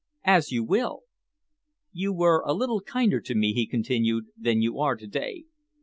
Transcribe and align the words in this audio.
"As 0.25 0.51
you 0.51 0.63
will." 0.63 1.01
"You 1.93 2.11
were 2.11 2.41
a 2.43 2.55
little 2.55 2.81
kinder 2.81 3.21
to 3.21 3.35
me," 3.35 3.53
he 3.53 3.67
continued, 3.67 4.29
"than 4.35 4.59
you 4.59 4.79
are 4.79 4.95
to 4.95 5.05
day. 5.07 5.45